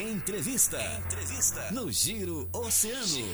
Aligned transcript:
Entrevista. 0.00 0.78
Entrevista. 1.04 1.70
No 1.72 1.92
Giro 1.92 2.48
Oceano. 2.54 3.28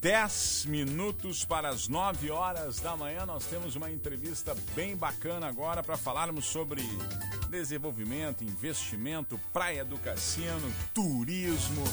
10 0.00 0.64
minutos 0.66 1.44
para 1.44 1.68
as 1.68 1.86
9 1.86 2.32
horas 2.32 2.80
da 2.80 2.96
manhã, 2.96 3.24
nós 3.24 3.44
temos 3.44 3.76
uma 3.76 3.88
entrevista 3.88 4.56
bem 4.74 4.96
bacana 4.96 5.46
agora 5.46 5.84
para 5.84 5.96
falarmos 5.96 6.46
sobre 6.46 6.82
desenvolvimento, 7.48 8.42
investimento, 8.42 9.38
praia 9.52 9.84
do 9.84 9.96
cassino, 9.98 10.72
turismo, 10.92 11.84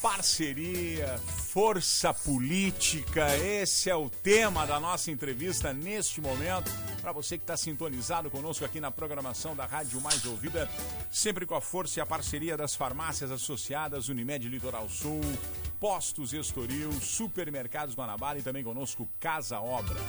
parceria, 0.00 1.18
força 1.18 2.12
política. 2.14 3.36
Esse 3.36 3.90
é 3.90 3.94
o 3.94 4.08
tema 4.08 4.66
da 4.66 4.80
nossa 4.80 5.10
entrevista 5.10 5.72
neste 5.72 6.20
momento. 6.20 6.70
Para 7.00 7.12
você 7.12 7.36
que 7.36 7.44
está 7.44 7.56
sintonizado 7.56 8.30
conosco 8.30 8.64
aqui 8.64 8.80
na 8.80 8.90
programação 8.90 9.54
da 9.54 9.66
Rádio 9.66 10.00
Mais 10.00 10.24
Ouvida, 10.24 10.68
sempre 11.10 11.44
com 11.44 11.54
a 11.54 11.60
força 11.60 11.98
e 11.98 12.02
a 12.02 12.06
parceria 12.06 12.56
das 12.56 12.74
farmácias 12.74 13.30
associadas 13.30 14.08
Unimed 14.08 14.48
Litoral 14.48 14.88
Sul, 14.88 15.20
Postos 15.78 16.32
Estoril, 16.32 16.92
Supermercados 17.00 17.94
Guanabara 17.94 18.38
e 18.38 18.42
também 18.42 18.64
conosco 18.64 19.08
Casa 19.18 19.60
Obra. 19.60 20.00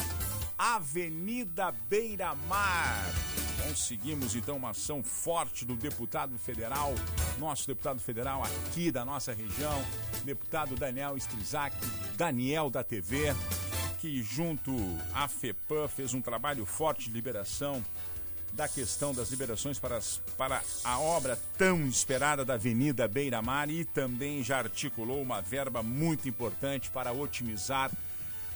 Avenida 0.58 1.72
Beira 1.90 2.36
Mar. 2.36 3.41
Conseguimos 3.72 4.36
então 4.36 4.58
uma 4.58 4.72
ação 4.72 5.02
forte 5.02 5.64
do 5.64 5.78
deputado 5.78 6.38
federal, 6.38 6.94
nosso 7.40 7.66
deputado 7.66 8.02
federal 8.02 8.44
aqui 8.44 8.92
da 8.92 9.06
nossa 9.06 9.32
região, 9.32 9.82
deputado 10.26 10.76
Daniel 10.76 11.16
Strizak, 11.16 11.74
Daniel 12.18 12.70
da 12.70 12.84
TV, 12.84 13.34
que 14.02 14.22
junto 14.22 14.76
à 15.14 15.26
FEPAM 15.30 15.88
fez 15.88 16.14
um 16.14 16.22
trabalho 16.22 16.66
forte 16.66 17.06
de 17.08 17.14
liberação 17.14 17.82
da 18.52 18.68
questão 18.68 19.14
das 19.14 19.32
liberações 19.32 19.80
para, 19.80 19.96
as, 19.96 20.20
para 20.38 20.62
a 20.84 21.00
obra 21.00 21.40
tão 21.58 21.88
esperada 21.88 22.44
da 22.44 22.56
Avenida 22.56 23.08
Beira 23.08 23.42
Mar 23.42 23.70
e 23.70 23.86
também 23.86 24.44
já 24.44 24.58
articulou 24.58 25.22
uma 25.22 25.42
verba 25.42 25.82
muito 25.82 26.28
importante 26.28 26.90
para 26.90 27.14
otimizar 27.14 27.90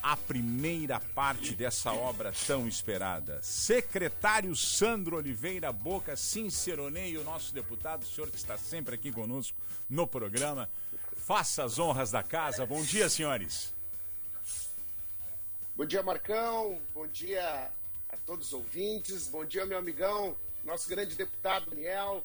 a 0.05 0.15
primeira 0.15 0.99
parte 0.99 1.55
dessa 1.55 1.91
obra 1.91 2.31
tão 2.45 2.67
esperada. 2.67 3.41
Secretário 3.41 4.55
Sandro 4.55 5.17
Oliveira 5.17 5.71
Boca, 5.71 6.15
sinceronei 6.15 7.17
o 7.17 7.23
nosso 7.23 7.51
deputado, 7.51 8.03
o 8.03 8.05
senhor 8.05 8.29
que 8.29 8.37
está 8.37 8.55
sempre 8.55 8.93
aqui 8.93 9.11
conosco 9.11 9.57
no 9.89 10.05
programa. 10.05 10.69
Faça 11.17 11.63
as 11.63 11.79
honras 11.79 12.11
da 12.11 12.21
casa. 12.21 12.67
Bom 12.67 12.83
dia, 12.83 13.09
senhores. 13.09 13.73
Bom 15.75 15.85
dia, 15.87 16.03
Marcão. 16.03 16.79
Bom 16.93 17.07
dia 17.07 17.71
a 18.07 18.17
todos 18.27 18.45
os 18.45 18.53
ouvintes. 18.53 19.27
Bom 19.27 19.43
dia, 19.43 19.65
meu 19.65 19.79
amigão, 19.79 20.37
nosso 20.63 20.87
grande 20.87 21.15
deputado 21.15 21.71
Daniel, 21.71 22.23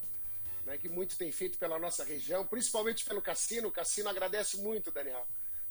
né, 0.67 0.77
que 0.77 0.91
muito 0.91 1.17
tem 1.17 1.33
feito 1.33 1.57
pela 1.57 1.79
nossa 1.79 2.05
região, 2.05 2.47
principalmente 2.47 3.07
pelo 3.07 3.23
Cassino. 3.23 3.69
O 3.69 3.73
Cassino 3.73 4.11
agradece 4.11 4.59
muito, 4.59 4.91
Daniel 4.91 5.27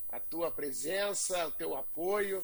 a 0.10 0.20
tua 0.20 0.52
presença, 0.52 1.48
o 1.48 1.52
teu 1.52 1.76
apoio. 1.76 2.44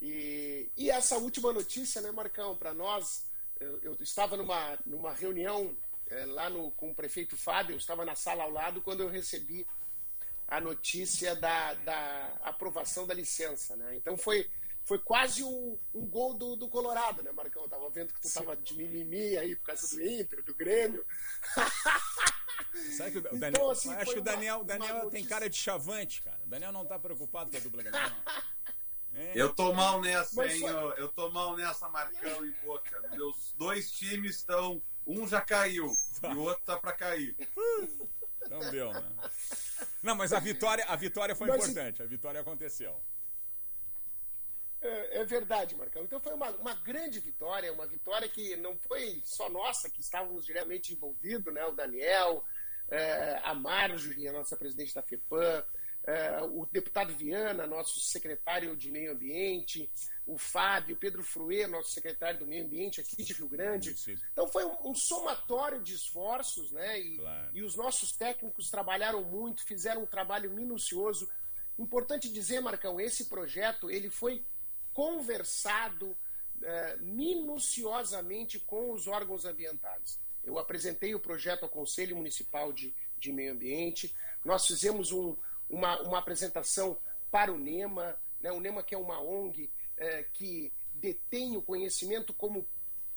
E, 0.00 0.70
e 0.76 0.90
essa 0.90 1.16
última 1.16 1.52
notícia, 1.52 2.00
né, 2.02 2.10
Marcão, 2.10 2.56
para 2.56 2.74
nós, 2.74 3.24
eu, 3.58 3.78
eu, 3.82 3.96
estava 4.00 4.36
numa, 4.36 4.78
numa 4.84 5.12
reunião 5.12 5.76
é, 6.08 6.26
lá 6.26 6.50
no, 6.50 6.70
com 6.72 6.90
o 6.90 6.94
prefeito 6.94 7.36
Fábio, 7.36 7.74
eu 7.74 7.78
estava 7.78 8.04
na 8.04 8.14
sala 8.14 8.44
ao 8.44 8.50
lado 8.50 8.82
quando 8.82 9.02
eu 9.02 9.08
recebi 9.08 9.66
a 10.46 10.60
notícia 10.60 11.34
da, 11.34 11.74
da 11.74 12.38
aprovação 12.42 13.06
da 13.06 13.14
licença. 13.14 13.74
Né? 13.76 13.96
Então 13.96 14.16
foi, 14.16 14.48
foi 14.84 14.98
quase 14.98 15.42
um, 15.42 15.78
um 15.94 16.06
gol 16.06 16.34
do, 16.34 16.56
do 16.56 16.68
Colorado, 16.68 17.22
né, 17.22 17.32
Marcão? 17.32 17.62
Eu 17.62 17.68
tava 17.68 17.90
vendo 17.90 18.12
que 18.12 18.20
tu 18.20 18.28
estava 18.28 18.56
de 18.56 18.74
mimimi 18.76 19.36
aí 19.36 19.56
por 19.56 19.66
causa 19.66 19.96
do 19.96 20.02
Inter, 20.02 20.44
do 20.44 20.54
Grêmio. 20.54 21.04
Sabe 22.96 23.10
que 23.12 23.18
o 23.18 23.20
então, 23.20 23.38
Daniel, 23.38 23.50
então, 23.50 23.70
assim, 23.70 23.92
acho 23.92 24.12
que 24.12 24.18
o 24.18 24.22
Daniel, 24.22 24.56
uma, 24.56 24.64
Daniel 24.64 24.96
uma 24.96 25.10
tem 25.10 25.24
cara 25.24 25.48
de 25.48 25.56
chavante, 25.56 26.22
cara. 26.22 26.40
O 26.44 26.48
Daniel 26.48 26.72
não 26.72 26.84
tá 26.84 26.98
preocupado 26.98 27.50
com 27.50 27.56
a 27.56 27.60
dupla 27.60 27.82
Granal. 27.82 28.10
É. 29.14 29.32
Eu 29.34 29.54
tô 29.54 29.72
mal 29.72 30.00
nessa, 30.02 30.46
hein? 30.46 30.62
Eu, 30.62 30.92
eu 30.92 31.08
tô 31.08 31.30
mal 31.30 31.56
nessa, 31.56 31.88
Marcão 31.88 32.44
e 32.44 32.50
Boca. 32.62 33.02
Meus 33.12 33.54
dois 33.56 33.90
times 33.90 34.36
estão. 34.36 34.82
Um 35.06 35.26
já 35.26 35.40
caiu 35.40 35.90
tá. 36.20 36.32
e 36.32 36.34
o 36.34 36.40
outro 36.40 36.62
tá 36.66 36.76
pra 36.78 36.92
cair. 36.92 37.34
Então 38.44 38.60
deu, 38.70 38.92
né? 38.92 39.12
Não, 40.02 40.14
mas 40.14 40.32
a 40.32 40.38
vitória, 40.38 40.84
a 40.84 40.96
vitória 40.96 41.34
foi 41.34 41.48
mas, 41.48 41.62
importante. 41.62 42.02
A 42.02 42.06
vitória 42.06 42.40
aconteceu. 42.40 43.00
É, 44.80 45.20
é, 45.20 45.24
verdade, 45.24 45.74
Marcão. 45.74 46.04
Então 46.04 46.20
foi 46.20 46.34
uma, 46.34 46.50
uma 46.50 46.74
grande 46.74 47.18
vitória, 47.18 47.72
uma 47.72 47.86
vitória 47.86 48.28
que 48.28 48.56
não 48.56 48.76
foi 48.76 49.20
só 49.24 49.48
nossa, 49.48 49.90
que 49.90 50.00
estávamos 50.00 50.44
diretamente 50.44 50.92
envolvidos, 50.92 51.52
né? 51.52 51.64
O 51.64 51.72
Daniel, 51.72 52.44
é, 52.90 53.40
a 53.42 53.54
Marjorie, 53.54 54.28
a 54.28 54.32
nossa 54.32 54.56
presidente 54.56 54.94
da 54.94 55.02
FEPAM, 55.02 55.64
é, 56.06 56.40
o 56.42 56.66
deputado 56.66 57.12
Viana, 57.12 57.66
nosso 57.66 57.98
secretário 57.98 58.76
de 58.76 58.90
Meio 58.92 59.12
Ambiente, 59.12 59.90
o 60.24 60.38
Fábio, 60.38 60.96
Pedro 60.96 61.24
Fruê, 61.24 61.66
nosso 61.66 61.90
secretário 61.90 62.38
do 62.38 62.46
Meio 62.46 62.64
Ambiente 62.64 63.00
aqui 63.00 63.24
de 63.24 63.32
Rio 63.32 63.48
Grande. 63.48 63.94
Então 64.32 64.46
foi 64.46 64.64
um, 64.64 64.90
um 64.90 64.94
somatório 64.94 65.82
de 65.82 65.94
esforços, 65.94 66.70
né? 66.70 67.00
E, 67.00 67.18
claro. 67.18 67.50
e 67.54 67.62
os 67.62 67.74
nossos 67.74 68.12
técnicos 68.12 68.70
trabalharam 68.70 69.24
muito, 69.24 69.64
fizeram 69.64 70.04
um 70.04 70.06
trabalho 70.06 70.50
minucioso. 70.50 71.28
Importante 71.76 72.32
dizer, 72.32 72.60
Marcão, 72.60 73.00
esse 73.00 73.24
projeto 73.24 73.90
ele 73.90 74.08
foi 74.08 74.44
conversado 74.92 76.16
é, 76.62 76.96
minuciosamente 76.98 78.60
com 78.60 78.92
os 78.92 79.08
órgãos 79.08 79.44
ambientais. 79.44 80.20
Eu 80.46 80.58
apresentei 80.58 81.14
o 81.14 81.20
projeto 81.20 81.64
ao 81.64 81.68
Conselho 81.68 82.16
Municipal 82.16 82.72
de, 82.72 82.94
de 83.18 83.32
Meio 83.32 83.52
Ambiente, 83.52 84.14
nós 84.44 84.66
fizemos 84.66 85.10
um, 85.10 85.36
uma, 85.68 86.00
uma 86.02 86.18
apresentação 86.18 86.96
para 87.30 87.52
o 87.52 87.58
NEMA, 87.58 88.16
né, 88.40 88.52
o 88.52 88.60
NEMA 88.60 88.82
que 88.82 88.94
é 88.94 88.98
uma 88.98 89.20
ONG 89.20 89.68
é, 89.96 90.22
que 90.32 90.72
detém 90.94 91.56
o 91.56 91.62
conhecimento 91.62 92.32
como 92.32 92.66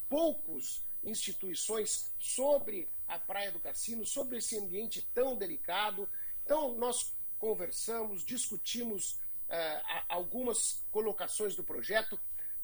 poucos 0.10 0.84
instituições 1.04 2.14
sobre 2.20 2.90
a 3.08 3.18
Praia 3.18 3.52
do 3.52 3.60
Cassino, 3.60 4.06
sobre 4.06 4.38
esse 4.38 4.58
ambiente 4.58 5.08
tão 5.14 5.38
delicado. 5.38 6.10
Então, 6.44 6.76
nós 6.76 7.14
conversamos, 7.38 8.26
discutimos 8.26 9.14
uh, 9.14 10.04
algumas 10.08 10.84
colocações 10.92 11.56
do 11.56 11.64
projeto, 11.64 12.20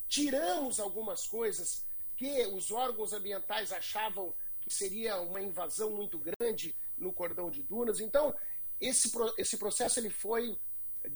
tiramos 0.08 0.80
algumas 0.80 1.26
coisas 1.26 1.86
que 2.18 2.46
os 2.48 2.72
órgãos 2.72 3.14
ambientais 3.14 3.72
achavam 3.72 4.34
que 4.66 4.74
seria 4.74 5.22
uma 5.22 5.42
invasão 5.42 5.92
muito 5.92 6.20
grande 6.20 6.76
no 6.98 7.14
cordão 7.14 7.52
de 7.52 7.62
dunas. 7.62 8.00
Então, 8.00 8.36
esse, 8.82 9.12
esse 9.38 9.58
processo 9.58 10.00
ele 10.00 10.10
foi 10.10 10.58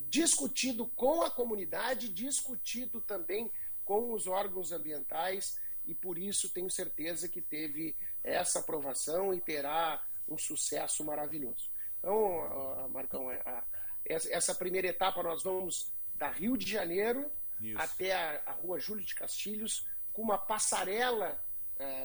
discutido 0.08 0.86
com 0.88 1.24
a 1.24 1.32
comunidade, 1.32 2.10
discutido 2.10 3.02
também 3.02 3.52
com 3.84 4.14
os 4.14 4.28
órgãos 4.28 4.72
ambientais 4.72 5.60
e 5.86 5.96
por 5.96 6.18
isso 6.20 6.54
tenho 6.54 6.70
certeza 6.70 7.28
que 7.28 7.42
teve 7.42 7.96
essa 8.24 8.60
aprovação 8.60 9.34
e 9.34 9.42
terá 9.42 10.04
um 10.28 10.38
sucesso 10.38 11.04
maravilhoso. 11.04 11.72
Então, 11.98 12.90
Marcão, 12.90 13.32
é, 13.32 13.64
essa 14.06 14.54
primeira 14.54 14.88
etapa 14.88 15.24
nós 15.24 15.44
vamos 15.44 15.92
da 16.16 16.30
Rio 16.30 16.58
de 16.58 16.70
Janeiro 16.70 17.32
Isso. 17.60 17.78
até 17.80 18.14
a, 18.14 18.42
a, 18.46 18.52
rua 18.52 18.80
Júlio 18.80 19.04
de 19.04 19.16
Castilhos, 19.16 19.88
com 20.14 20.22
uma 20.22 20.38
passarela 20.38 21.44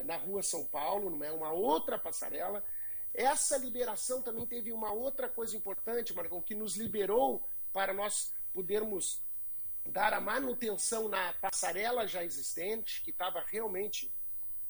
na 0.05 0.17
rua 0.17 0.43
São 0.43 0.65
Paulo, 0.65 1.23
é 1.25 1.33
uma 1.33 1.53
outra 1.53 1.99
passarela. 1.99 2.65
Essa 3.12 3.57
liberação 3.57 4.23
também 4.23 4.47
teve 4.47 4.73
uma 4.73 4.93
outra 4.93 5.29
coisa 5.29 5.57
importante, 5.57 6.15
Marcão, 6.15 6.41
que 6.41 6.55
nos 6.55 6.77
liberou 6.77 7.47
para 7.73 7.93
nós 7.93 8.33
podermos 8.53 9.23
dar 9.87 10.13
a 10.15 10.21
manutenção 10.21 11.09
na 11.09 11.33
passarela 11.34 12.07
já 12.07 12.25
existente, 12.25 13.03
que 13.03 13.11
estava 13.11 13.41
realmente 13.41 14.13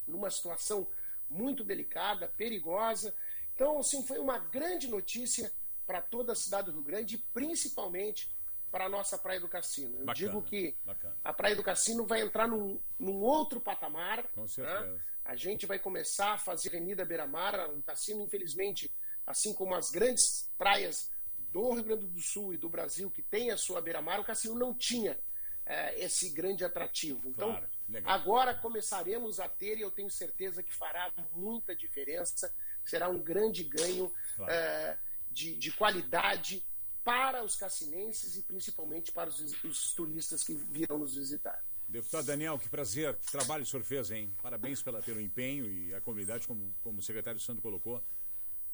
numa 0.06 0.30
situação 0.30 0.86
muito 1.28 1.62
delicada, 1.62 2.28
perigosa. 2.36 3.14
Então, 3.54 3.78
assim, 3.78 4.02
foi 4.04 4.18
uma 4.18 4.38
grande 4.38 4.88
notícia 4.88 5.52
para 5.86 6.00
toda 6.00 6.32
a 6.32 6.36
cidade 6.36 6.70
do 6.70 6.78
Rio 6.78 6.82
Grande 6.82 7.18
principalmente 7.32 8.33
para 8.74 8.86
a 8.86 8.88
nossa 8.88 9.16
Praia 9.16 9.38
do 9.38 9.46
Cassino. 9.46 10.00
Eu 10.00 10.04
bacana, 10.04 10.14
digo 10.14 10.42
que 10.42 10.76
bacana. 10.84 11.16
a 11.22 11.32
Praia 11.32 11.54
do 11.54 11.62
Cassino 11.62 12.04
vai 12.04 12.22
entrar 12.22 12.48
num, 12.48 12.80
num 12.98 13.22
outro 13.22 13.60
patamar. 13.60 14.26
Com 14.34 14.42
né? 14.42 14.48
certeza. 14.48 14.84
Né? 14.84 15.00
A 15.24 15.36
gente 15.36 15.64
vai 15.64 15.78
começar 15.78 16.32
a 16.32 16.38
fazer 16.38 16.70
Avenida 16.70 17.04
Beira-Mar. 17.04 17.70
O 17.70 17.80
Cassino, 17.84 18.20
infelizmente, 18.20 18.92
assim 19.24 19.54
como 19.54 19.76
as 19.76 19.90
grandes 19.92 20.50
praias 20.58 21.08
do 21.52 21.72
Rio 21.72 21.84
Grande 21.84 22.08
do 22.08 22.20
Sul 22.20 22.52
e 22.52 22.56
do 22.56 22.68
Brasil 22.68 23.08
que 23.12 23.22
tem 23.22 23.52
a 23.52 23.56
sua 23.56 23.80
beira-mar, 23.80 24.18
o 24.18 24.24
Cassino 24.24 24.56
não 24.56 24.74
tinha 24.74 25.16
é, 25.64 26.00
esse 26.00 26.30
grande 26.30 26.64
atrativo. 26.64 27.28
Então, 27.28 27.52
claro, 27.52 27.68
agora 28.04 28.54
começaremos 28.54 29.38
a 29.38 29.48
ter, 29.48 29.78
e 29.78 29.82
eu 29.82 29.90
tenho 29.92 30.10
certeza 30.10 30.64
que 30.64 30.74
fará 30.74 31.12
muita 31.32 31.76
diferença, 31.76 32.52
será 32.84 33.08
um 33.08 33.22
grande 33.22 33.62
ganho. 33.62 34.12
Claro. 34.34 34.52
É, 34.52 34.98
de, 35.30 35.56
de 35.56 35.72
qualidade 35.72 36.64
para 37.04 37.44
os 37.44 37.54
cassinenses 37.54 38.36
e 38.36 38.42
principalmente 38.42 39.12
para 39.12 39.28
os, 39.28 39.62
os 39.62 39.92
turistas 39.92 40.42
que 40.42 40.54
virão 40.54 40.98
nos 40.98 41.14
visitar. 41.14 41.62
Deputado 41.86 42.24
Daniel, 42.24 42.58
que 42.58 42.68
prazer, 42.68 43.14
que 43.16 43.30
trabalho 43.30 43.62
o 43.62 43.66
senhor 43.66 43.84
fez, 43.84 44.10
hein? 44.10 44.34
Parabéns 44.42 44.82
pela, 44.82 45.02
pelo 45.02 45.20
empenho 45.20 45.66
e 45.66 45.94
a 45.94 46.00
comunidade, 46.00 46.46
como, 46.46 46.74
como 46.82 46.98
o 46.98 47.02
secretário 47.02 47.38
Santo 47.38 47.60
colocou, 47.60 48.02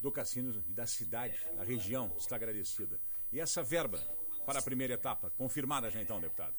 do 0.00 0.12
cassino 0.12 0.64
e 0.68 0.72
da 0.72 0.86
cidade, 0.86 1.36
da 1.56 1.64
região, 1.64 2.14
está 2.16 2.36
agradecida. 2.36 3.00
E 3.32 3.40
essa 3.40 3.62
verba 3.62 3.98
para 4.46 4.60
a 4.60 4.62
primeira 4.62 4.94
etapa, 4.94 5.30
confirmada 5.36 5.90
já 5.90 6.00
então, 6.00 6.20
deputado? 6.20 6.54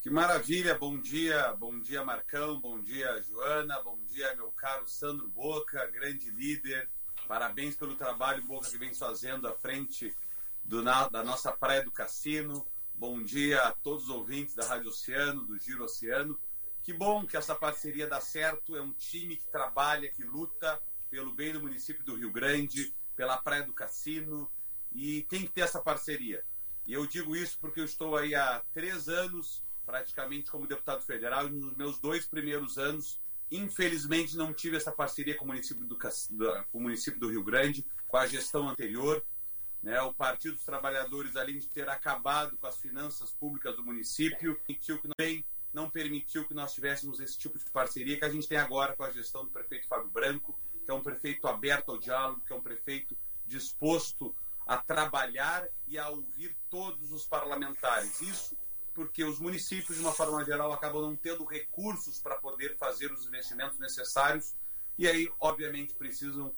Que 0.00 0.08
maravilha, 0.08 0.78
bom 0.78 0.98
dia, 0.98 1.52
bom 1.54 1.78
dia 1.80 2.04
Marcão, 2.04 2.60
bom 2.60 2.80
dia 2.80 3.20
Joana, 3.22 3.82
bom 3.82 3.98
dia 4.06 4.34
meu 4.36 4.50
caro 4.52 4.86
Sandro 4.86 5.28
Boca, 5.28 5.86
grande 5.88 6.30
líder, 6.30 6.88
parabéns 7.28 7.76
pelo 7.76 7.96
trabalho 7.96 8.42
Boca 8.44 8.70
que 8.70 8.78
vem 8.78 8.94
fazendo 8.94 9.46
à 9.46 9.54
frente 9.54 10.14
do, 10.64 10.82
da 10.82 11.22
nossa 11.24 11.52
Praia 11.52 11.84
do 11.84 11.90
Cassino, 11.90 12.66
Bom 13.00 13.22
dia 13.22 13.62
a 13.62 13.72
todos 13.72 14.04
os 14.04 14.10
ouvintes 14.10 14.54
da 14.54 14.66
Rádio 14.66 14.90
Oceano, 14.90 15.46
do 15.46 15.58
Giro 15.58 15.84
Oceano. 15.84 16.38
Que 16.82 16.92
bom 16.92 17.26
que 17.26 17.34
essa 17.34 17.54
parceria 17.54 18.06
dá 18.06 18.20
certo. 18.20 18.76
É 18.76 18.82
um 18.82 18.92
time 18.92 19.36
que 19.36 19.46
trabalha, 19.46 20.10
que 20.10 20.22
luta 20.22 20.78
pelo 21.08 21.32
bem 21.32 21.50
do 21.50 21.62
município 21.62 22.04
do 22.04 22.14
Rio 22.14 22.30
Grande, 22.30 22.94
pela 23.16 23.38
Praia 23.38 23.62
do 23.62 23.72
Cassino. 23.72 24.52
E 24.92 25.22
tem 25.30 25.46
que 25.46 25.48
ter 25.48 25.62
essa 25.62 25.80
parceria. 25.80 26.44
E 26.84 26.92
eu 26.92 27.06
digo 27.06 27.34
isso 27.34 27.58
porque 27.58 27.80
eu 27.80 27.86
estou 27.86 28.18
aí 28.18 28.34
há 28.34 28.62
três 28.74 29.08
anos, 29.08 29.64
praticamente, 29.86 30.50
como 30.50 30.66
deputado 30.66 31.02
federal. 31.02 31.46
E 31.46 31.52
nos 31.52 31.74
meus 31.78 31.98
dois 31.98 32.26
primeiros 32.26 32.76
anos, 32.76 33.18
infelizmente, 33.50 34.36
não 34.36 34.52
tive 34.52 34.76
essa 34.76 34.92
parceria 34.92 35.38
com 35.38 35.46
o 35.46 35.48
município 35.48 35.86
do, 35.86 35.96
com 35.96 36.78
o 36.78 36.82
município 36.82 37.18
do 37.18 37.30
Rio 37.30 37.42
Grande, 37.42 37.82
com 38.06 38.18
a 38.18 38.26
gestão 38.26 38.68
anterior. 38.68 39.24
Né, 39.82 40.00
o 40.02 40.12
Partido 40.12 40.56
dos 40.56 40.64
Trabalhadores, 40.64 41.36
além 41.36 41.58
de 41.58 41.66
ter 41.66 41.88
acabado 41.88 42.56
com 42.58 42.66
as 42.66 42.76
finanças 42.76 43.32
públicas 43.32 43.74
do 43.76 43.84
município, 43.84 44.54
permitiu 44.66 45.00
que 45.00 45.08
também 45.08 45.44
não 45.72 45.88
permitiu 45.88 46.46
que 46.46 46.52
nós 46.52 46.74
tivéssemos 46.74 47.20
esse 47.20 47.38
tipo 47.38 47.58
de 47.58 47.64
parceria 47.70 48.18
que 48.18 48.24
a 48.24 48.28
gente 48.28 48.46
tem 48.46 48.58
agora 48.58 48.94
com 48.94 49.04
a 49.04 49.10
gestão 49.10 49.44
do 49.44 49.50
prefeito 49.50 49.86
Fábio 49.86 50.10
Branco, 50.10 50.58
que 50.84 50.90
é 50.90 50.94
um 50.94 51.02
prefeito 51.02 51.46
aberto 51.46 51.92
ao 51.92 51.98
diálogo, 51.98 52.42
que 52.46 52.52
é 52.52 52.56
um 52.56 52.60
prefeito 52.60 53.16
disposto 53.46 54.34
a 54.66 54.76
trabalhar 54.76 55.66
e 55.86 55.98
a 55.98 56.08
ouvir 56.10 56.56
todos 56.68 57.10
os 57.12 57.24
parlamentares. 57.24 58.20
Isso 58.20 58.56
porque 58.92 59.24
os 59.24 59.38
municípios, 59.38 59.96
de 59.96 60.02
uma 60.02 60.12
forma 60.12 60.44
geral, 60.44 60.72
acabam 60.72 61.02
não 61.02 61.16
tendo 61.16 61.44
recursos 61.44 62.20
para 62.20 62.36
poder 62.36 62.76
fazer 62.76 63.10
os 63.12 63.24
investimentos 63.24 63.78
necessários 63.78 64.54
e 64.98 65.08
aí, 65.08 65.30
obviamente, 65.40 65.94
precisam 65.94 66.52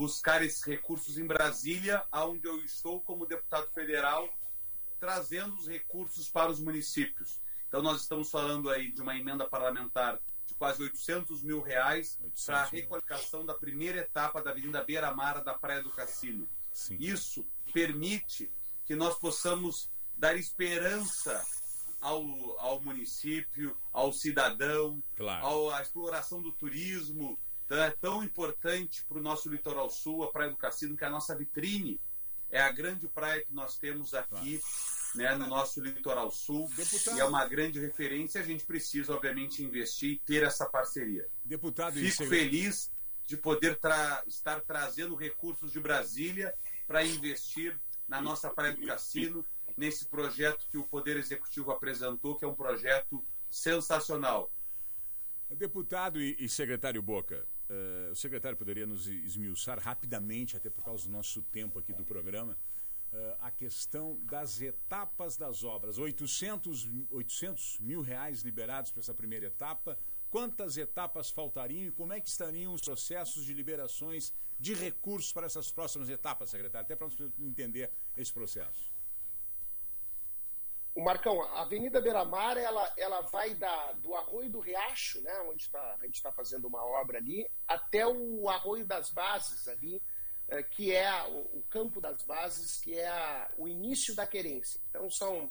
buscar 0.00 0.42
esses 0.42 0.64
recursos 0.64 1.18
em 1.18 1.26
Brasília, 1.26 2.02
onde 2.10 2.48
eu 2.48 2.56
estou 2.64 3.02
como 3.02 3.26
deputado 3.26 3.70
federal, 3.70 4.26
trazendo 4.98 5.54
os 5.56 5.68
recursos 5.68 6.26
para 6.26 6.50
os 6.50 6.58
municípios. 6.58 7.38
Então, 7.68 7.82
nós 7.82 8.00
estamos 8.00 8.30
falando 8.30 8.70
aí 8.70 8.90
de 8.90 9.02
uma 9.02 9.14
emenda 9.14 9.46
parlamentar 9.46 10.18
de 10.46 10.54
quase 10.54 10.82
800 10.82 11.42
mil 11.42 11.60
reais 11.60 12.18
para 12.46 12.62
a 12.62 12.64
requalificação 12.64 13.44
da 13.44 13.52
primeira 13.52 13.98
etapa 13.98 14.40
da 14.42 14.52
Avenida 14.52 14.82
Beira 14.82 15.14
Mara 15.14 15.44
da 15.44 15.52
Praia 15.52 15.82
do 15.82 15.90
Cassino. 15.90 16.48
Sim. 16.72 16.96
Isso 16.98 17.46
permite 17.70 18.50
que 18.86 18.96
nós 18.96 19.18
possamos 19.18 19.90
dar 20.16 20.34
esperança 20.34 21.44
ao, 22.00 22.22
ao 22.58 22.80
município, 22.80 23.76
ao 23.92 24.14
cidadão, 24.14 25.02
claro. 25.14 25.44
ao, 25.44 25.70
à 25.70 25.82
exploração 25.82 26.40
do 26.40 26.52
turismo, 26.52 27.38
então, 27.70 27.84
é 27.84 27.90
tão 27.90 28.24
importante 28.24 29.04
para 29.04 29.16
o 29.16 29.22
nosso 29.22 29.48
litoral 29.48 29.88
sul, 29.88 30.24
a 30.24 30.32
Praia 30.32 30.50
do 30.50 30.56
Cassino, 30.56 30.96
que 30.96 31.04
é 31.04 31.06
a 31.06 31.10
nossa 31.10 31.36
vitrine. 31.36 32.00
É 32.50 32.60
a 32.60 32.72
grande 32.72 33.06
praia 33.06 33.44
que 33.44 33.54
nós 33.54 33.78
temos 33.78 34.12
aqui 34.12 34.60
né, 35.14 35.36
no 35.36 35.46
nosso 35.46 35.80
litoral 35.80 36.32
sul. 36.32 36.68
Deputado... 36.74 37.16
E 37.16 37.20
é 37.20 37.24
uma 37.24 37.46
grande 37.46 37.78
referência. 37.78 38.40
A 38.40 38.44
gente 38.44 38.64
precisa, 38.64 39.14
obviamente, 39.14 39.62
investir 39.62 40.14
e 40.14 40.18
ter 40.18 40.42
essa 40.42 40.68
parceria. 40.68 41.28
Deputado, 41.44 41.94
Fico 41.94 42.26
feliz 42.26 42.90
de 43.24 43.36
poder 43.36 43.78
tra 43.78 44.24
estar 44.26 44.60
trazendo 44.62 45.14
recursos 45.14 45.70
de 45.70 45.78
Brasília 45.78 46.52
para 46.88 47.04
investir 47.04 47.80
na 48.08 48.20
nossa 48.20 48.50
Praia 48.50 48.74
do 48.74 48.84
Cassino, 48.84 49.46
nesse 49.76 50.06
projeto 50.06 50.66
que 50.68 50.76
o 50.76 50.82
Poder 50.88 51.16
Executivo 51.16 51.70
apresentou, 51.70 52.34
que 52.34 52.44
é 52.44 52.48
um 52.48 52.54
projeto 52.54 53.24
sensacional. 53.48 54.50
Deputado 55.48 56.20
e 56.20 56.48
secretário 56.48 57.00
Boca, 57.00 57.46
Uh, 57.70 58.10
o 58.10 58.16
secretário 58.16 58.58
poderia 58.58 58.84
nos 58.84 59.06
esmiuçar 59.06 59.78
rapidamente, 59.78 60.56
até 60.56 60.68
por 60.68 60.84
causa 60.84 61.06
do 61.06 61.12
nosso 61.12 61.40
tempo 61.40 61.78
aqui 61.78 61.92
do 61.92 62.04
programa, 62.04 62.58
uh, 63.12 63.36
a 63.38 63.50
questão 63.52 64.18
das 64.24 64.60
etapas 64.60 65.36
das 65.36 65.62
obras. 65.62 65.96
800, 65.96 66.88
800 67.08 67.78
mil 67.78 68.02
reais 68.02 68.42
liberados 68.42 68.90
para 68.90 69.00
essa 69.00 69.14
primeira 69.14 69.46
etapa. 69.46 69.96
Quantas 70.28 70.76
etapas 70.76 71.30
faltariam 71.30 71.86
e 71.86 71.92
como 71.92 72.12
é 72.12 72.20
que 72.20 72.28
estariam 72.28 72.74
os 72.74 72.82
processos 72.82 73.44
de 73.44 73.54
liberações 73.54 74.32
de 74.58 74.74
recursos 74.74 75.32
para 75.32 75.46
essas 75.46 75.70
próximas 75.70 76.08
etapas, 76.08 76.50
secretário? 76.50 76.84
Até 76.84 76.96
para 76.96 77.08
entender 77.38 77.88
esse 78.16 78.32
processo 78.32 78.89
o 81.00 81.04
Marcão, 81.04 81.40
a 81.40 81.62
Avenida 81.62 81.98
Beira-Mar, 81.98 82.58
ela, 82.58 82.92
ela 82.94 83.22
vai 83.22 83.54
da, 83.54 83.92
do 83.92 84.14
Arroio 84.14 84.50
do 84.50 84.60
Riacho, 84.60 85.22
né, 85.22 85.32
onde 85.48 85.70
tá, 85.70 85.96
a 85.98 86.04
gente 86.04 86.16
está 86.16 86.30
fazendo 86.30 86.66
uma 86.66 86.84
obra 86.84 87.16
ali, 87.16 87.48
até 87.66 88.06
o 88.06 88.50
Arroio 88.50 88.84
das 88.84 89.10
Bases 89.10 89.66
ali, 89.66 90.02
é, 90.46 90.62
que 90.62 90.92
é 90.92 91.08
a, 91.08 91.26
o, 91.26 91.64
campo 91.70 92.02
das 92.02 92.22
bases, 92.22 92.80
que 92.80 92.98
é 92.98 93.08
a, 93.08 93.50
o 93.56 93.66
início 93.66 94.14
da 94.14 94.26
querência. 94.26 94.78
Então 94.90 95.08
são, 95.08 95.50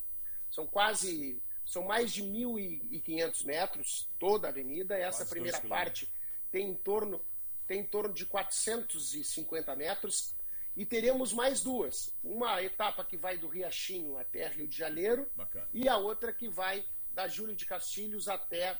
são 0.51 0.67
quase, 0.67 1.41
são 1.65 1.83
mais 1.83 2.11
de 2.11 2.21
1.500 2.21 3.45
metros 3.45 4.09
toda 4.19 4.47
a 4.47 4.51
avenida. 4.51 4.95
Essa 4.95 5.19
quase 5.19 5.31
primeira 5.31 5.61
parte 5.61 6.13
tem 6.51 6.69
em 6.69 6.75
torno 6.75 7.25
tem 7.65 7.81
em 7.81 7.85
torno 7.85 8.11
de 8.11 8.25
450 8.25 9.75
metros 9.75 10.35
e 10.79 10.85
teremos 10.85 11.33
mais 11.33 11.61
duas. 11.61 12.15
Uma 12.23 12.63
etapa 12.63 13.03
que 13.03 13.17
vai 13.17 13.37
do 13.37 13.49
Riachinho 13.49 14.17
até 14.17 14.47
Rio 14.47 14.65
de 14.65 14.77
Janeiro 14.77 15.29
Bacana. 15.35 15.67
e 15.73 15.89
a 15.89 15.97
outra 15.97 16.31
que 16.31 16.47
vai 16.47 16.85
da 17.13 17.27
Júlio 17.27 17.53
de 17.53 17.65
Castilhos 17.65 18.29
até 18.29 18.79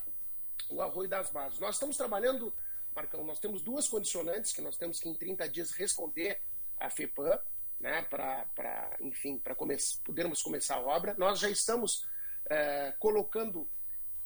o 0.70 0.80
Arroio 0.80 1.10
das 1.10 1.28
Bases. 1.28 1.60
Nós 1.60 1.74
estamos 1.74 1.98
trabalhando, 1.98 2.54
Marcão, 2.94 3.22
nós 3.22 3.38
temos 3.38 3.60
duas 3.60 3.86
condicionantes 3.86 4.50
que 4.50 4.62
nós 4.62 4.78
temos 4.78 4.98
que 4.98 5.10
em 5.10 5.14
30 5.14 5.46
dias 5.50 5.72
responder 5.72 6.40
à 6.78 6.88
FEPAM, 6.88 7.38
né, 7.78 8.00
para, 8.08 8.96
enfim, 9.00 9.36
para 9.36 9.54
come 9.54 9.76
podermos 10.02 10.42
começar 10.42 10.76
a 10.76 10.80
obra. 10.80 11.14
Nós 11.18 11.38
já 11.38 11.50
estamos 11.50 12.08
é, 12.46 12.94
colocando 12.98 13.68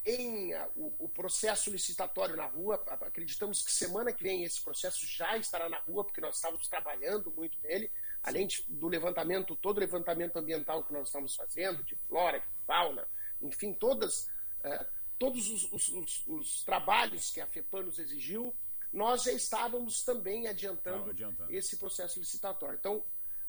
em 0.04 0.52
a, 0.52 0.68
o, 0.76 0.92
o, 0.98 1.08
processo 1.08 1.70
licitatório 1.70 2.36
na 2.36 2.46
rua. 2.46 2.82
Acreditamos 2.86 3.62
que 3.62 3.72
semana 3.72 4.12
que 4.12 4.22
vem 4.22 4.44
esse 4.44 4.60
processo 4.60 5.06
já 5.06 5.36
estará 5.36 5.68
na 5.68 5.78
rua, 5.78 6.04
porque 6.04 6.20
nós 6.20 6.36
estávamos 6.36 6.68
trabalhando 6.68 7.30
muito 7.30 7.58
nele, 7.62 7.90
além 8.22 8.46
de, 8.46 8.64
do 8.68 8.86
levantamento, 8.88 9.56
todo 9.56 9.78
o 9.78 9.80
levantamento 9.80 10.36
ambiental 10.36 10.84
que 10.84 10.92
nós 10.92 11.08
estamos 11.08 11.34
fazendo, 11.34 11.82
de 11.82 11.96
flora, 11.96 12.38
de 12.38 12.46
fauna, 12.66 13.08
enfim, 13.40 13.72
todas, 13.72 14.28
uh, 14.64 14.86
todos 15.18 15.48
os, 15.48 15.72
os, 15.72 15.88
os, 15.88 16.26
os, 16.26 16.64
trabalhos 16.64 17.30
que 17.30 17.40
a 17.40 17.46
FEPAM 17.46 17.82
nos 17.84 17.98
exigiu, 17.98 18.54
nós 18.92 19.24
já 19.24 19.32
estávamos 19.32 20.02
também 20.04 20.46
adiantando, 20.46 21.10
adiantando. 21.10 21.52
esse 21.52 21.76
processo 21.76 22.18
licitatório. 22.18 22.76
Então, 22.78 23.02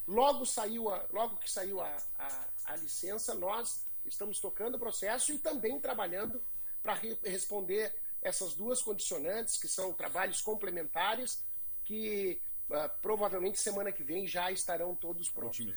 logo, 0.08 0.46
saiu 0.46 0.90
a, 0.90 1.06
logo 1.12 1.38
que 1.38 1.52
saiu 1.52 1.82
a, 1.82 1.98
a, 2.18 2.48
a 2.66 2.76
licença, 2.78 3.36
nós 3.36 3.86
Estamos 4.06 4.40
tocando 4.40 4.76
o 4.76 4.80
processo 4.80 5.34
e 5.34 5.38
também 5.38 5.80
trabalhando 5.80 6.42
para 6.82 6.94
re 6.94 7.18
responder 7.24 7.94
essas 8.22 8.54
duas 8.54 8.82
condicionantes, 8.82 9.58
que 9.58 9.68
são 9.68 9.94
trabalhos 9.94 10.42
complementares, 10.42 11.44
que 11.84 12.42
uh, 12.70 12.90
provavelmente 13.02 13.60
semana 13.60 13.92
que 13.92 14.04
vem 14.04 14.26
já 14.26 14.52
estarão 14.52 14.96
todos 14.96 15.30
prontos. 15.30 15.60
Uh, 15.60 15.74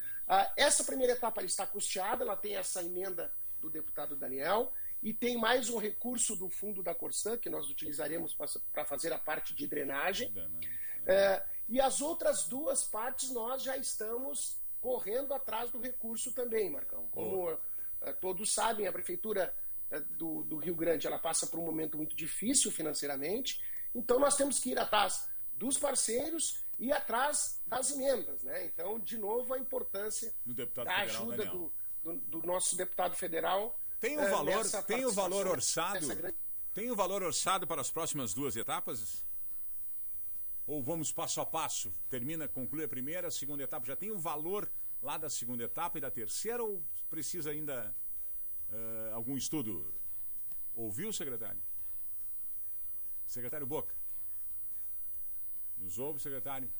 essa 0.56 0.82
primeira 0.82 1.12
etapa 1.12 1.42
está 1.42 1.66
custeada, 1.66 2.24
ela 2.24 2.36
tem 2.36 2.56
essa 2.56 2.82
emenda 2.82 3.32
do 3.60 3.68
deputado 3.68 4.16
Daniel 4.16 4.72
e 5.02 5.12
tem 5.12 5.36
mais 5.36 5.68
um 5.68 5.78
recurso 5.78 6.34
do 6.34 6.48
fundo 6.48 6.82
da 6.82 6.94
Corsã, 6.94 7.36
que 7.36 7.50
nós 7.50 7.68
utilizaremos 7.68 8.34
para 8.72 8.84
fazer 8.84 9.12
a 9.12 9.18
parte 9.18 9.54
de 9.54 9.66
drenagem. 9.66 10.28
Uh, 10.30 11.48
e 11.68 11.80
as 11.80 12.00
outras 12.00 12.44
duas 12.44 12.84
partes 12.84 13.30
nós 13.30 13.62
já 13.62 13.76
estamos 13.76 14.56
correndo 14.80 15.34
atrás 15.34 15.70
do 15.70 15.80
recurso 15.80 16.32
também, 16.32 16.70
Marcão. 16.70 17.06
Como 17.10 17.58
todos 18.20 18.52
sabem, 18.52 18.86
a 18.86 18.92
prefeitura 18.92 19.54
eh, 19.90 20.00
do, 20.00 20.42
do, 20.44 20.56
Rio 20.56 20.74
Grande 20.74 21.06
ela 21.06 21.18
passa 21.18 21.46
por 21.46 21.58
um 21.58 21.64
momento 21.64 21.96
muito 21.96 22.14
difícil 22.14 22.70
financeiramente, 22.70 23.62
então 23.94 24.18
nós 24.18 24.36
temos 24.36 24.58
que 24.58 24.70
ir 24.70 24.78
atrás 24.78 25.28
dos 25.54 25.76
parceiros 25.76 26.64
e 26.78 26.92
atrás 26.92 27.60
das 27.66 27.90
emendas. 27.90 28.42
Né? 28.44 28.66
Então, 28.66 28.98
de 29.00 29.18
novo, 29.18 29.54
a 29.54 29.58
importância 29.58 30.32
da 30.46 30.96
ajuda 30.98 31.44
do, 31.46 31.72
do, 32.04 32.14
do, 32.14 32.46
nosso 32.46 32.76
deputado 32.76 33.16
federal. 33.16 33.78
Tem 34.00 34.16
o 34.16 34.30
valor, 34.30 34.64
uh, 34.64 34.82
tem 34.84 35.04
o 35.04 35.10
valor 35.10 35.46
orçado? 35.48 36.06
Grande... 36.06 36.36
Tem 36.72 36.90
o 36.90 36.94
valor 36.94 37.22
orçado 37.24 37.66
para 37.66 37.80
as 37.80 37.90
próximas 37.90 38.32
duas 38.32 38.54
etapas? 38.54 39.26
Ou 40.64 40.82
vamos 40.82 41.10
passo 41.10 41.40
a 41.40 41.46
passo? 41.46 41.92
Termina, 42.08 42.46
conclui 42.46 42.84
a 42.84 42.88
primeira, 42.88 43.28
a 43.28 43.30
segunda 43.30 43.64
etapa. 43.64 43.86
Já 43.86 43.96
tem 43.96 44.12
o 44.12 44.18
valor 44.18 44.70
lá 45.02 45.16
da 45.16 45.30
segunda 45.30 45.64
etapa 45.64 45.98
e 45.98 46.00
da 46.00 46.10
terceira 46.10 46.62
ou 46.62 46.82
precisa 47.08 47.50
ainda 47.50 47.94
uh, 48.70 49.14
algum 49.14 49.36
estudo? 49.36 49.94
Ouviu, 50.74 51.12
secretário? 51.12 51.60
Secretário 53.26 53.66
Boca. 53.66 53.94
Nos 55.76 55.98
ouve, 55.98 56.20
secretário? 56.20 56.70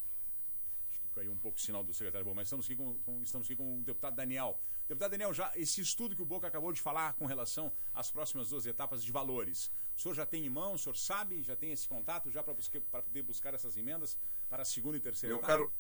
Acho 0.90 1.00
que 1.00 1.08
caiu 1.14 1.32
um 1.32 1.36
pouco 1.36 1.58
o 1.58 1.60
sinal 1.60 1.84
do 1.84 1.92
secretário 1.92 2.24
Boca, 2.24 2.36
mas 2.36 2.46
estamos 2.46 2.66
aqui 2.66 2.76
com, 2.76 2.98
com, 3.00 3.22
estamos 3.22 3.46
aqui 3.46 3.56
com 3.56 3.78
o 3.78 3.82
deputado 3.82 4.16
Daniel. 4.16 4.58
Deputado 4.88 5.10
Daniel, 5.10 5.34
já 5.34 5.52
esse 5.56 5.80
estudo 5.80 6.16
que 6.16 6.22
o 6.22 6.26
Boca 6.26 6.46
acabou 6.46 6.72
de 6.72 6.80
falar 6.80 7.12
com 7.14 7.26
relação 7.26 7.72
às 7.92 8.10
próximas 8.10 8.48
duas 8.48 8.66
etapas 8.66 9.04
de 9.04 9.12
valores, 9.12 9.70
o 9.96 10.00
senhor 10.00 10.14
já 10.14 10.24
tem 10.24 10.46
em 10.46 10.48
mão, 10.48 10.74
o 10.74 10.78
senhor 10.78 10.96
sabe, 10.96 11.42
já 11.42 11.54
tem 11.54 11.72
esse 11.72 11.86
contato 11.86 12.30
já 12.30 12.42
para 12.42 12.54
poder 13.02 13.22
buscar 13.22 13.52
essas 13.52 13.76
emendas 13.76 14.16
para 14.48 14.62
a 14.62 14.64
segunda 14.64 14.96
e 14.96 15.00
terceira 15.00 15.34
Eu 15.34 15.38
etapa? 15.38 15.52
quero. 15.52 15.72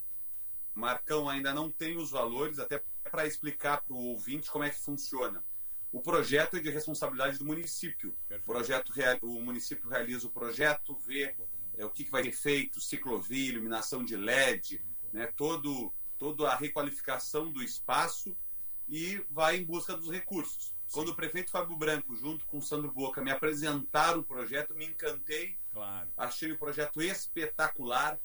Marcão 0.78 1.28
ainda 1.28 1.52
não 1.52 1.70
tem 1.70 1.96
os 1.96 2.10
valores, 2.10 2.58
até 2.58 2.82
para 3.10 3.26
explicar 3.26 3.82
para 3.82 3.94
o 3.94 4.06
ouvinte 4.06 4.50
como 4.50 4.64
é 4.64 4.70
que 4.70 4.80
funciona. 4.80 5.44
O 5.90 6.00
projeto 6.00 6.56
é 6.56 6.60
de 6.60 6.70
responsabilidade 6.70 7.38
do 7.38 7.44
município. 7.44 8.14
O, 8.30 8.42
projeto, 8.44 8.92
o 9.22 9.40
município 9.40 9.88
realiza 9.88 10.26
o 10.26 10.30
projeto, 10.30 10.94
vê 11.06 11.34
é, 11.76 11.84
o 11.84 11.90
que, 11.90 12.04
que 12.04 12.10
vai 12.10 12.24
ser 12.24 12.32
feito, 12.32 12.80
ciclovia, 12.80 13.48
iluminação 13.48 14.04
de 14.04 14.16
LED, 14.16 14.84
né, 15.12 15.26
todo, 15.36 15.92
toda 16.18 16.48
a 16.48 16.54
requalificação 16.54 17.50
do 17.50 17.62
espaço 17.62 18.36
e 18.86 19.24
vai 19.30 19.56
em 19.56 19.64
busca 19.64 19.96
dos 19.96 20.10
recursos. 20.10 20.66
Sim. 20.66 20.74
Quando 20.92 21.08
o 21.08 21.14
prefeito 21.16 21.50
Fábio 21.50 21.76
Branco, 21.76 22.14
junto 22.16 22.46
com 22.46 22.58
o 22.58 22.62
Sandro 22.62 22.92
Boca, 22.92 23.22
me 23.22 23.30
apresentaram 23.30 24.20
o 24.20 24.24
projeto, 24.24 24.74
me 24.74 24.86
encantei. 24.86 25.58
Claro. 25.72 26.08
Achei 26.16 26.50
o 26.52 26.58
projeto 26.58 27.02
espetacular, 27.02 28.18